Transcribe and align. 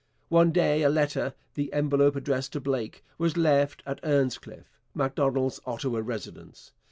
One 0.29 0.51
day 0.51 0.81
a 0.81 0.89
letter, 0.89 1.35
the 1.53 1.71
envelope 1.71 2.15
addressed 2.15 2.53
to 2.53 2.59
Blake, 2.59 3.03
was 3.19 3.37
left 3.37 3.83
at 3.85 3.99
'Earnscliffe,' 4.01 4.79
Macdonald's 4.95 5.59
Ottawa 5.63 6.01
residence. 6.03 6.71